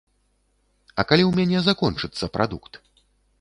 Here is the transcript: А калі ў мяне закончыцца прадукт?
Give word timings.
А 1.03 1.05
калі 1.11 1.23
ў 1.25 1.31
мяне 1.41 1.59
закончыцца 1.67 2.31
прадукт? 2.39 2.81